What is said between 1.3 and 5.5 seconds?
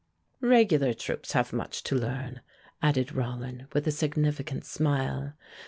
have much to learn," added Rollin, with a significant smile.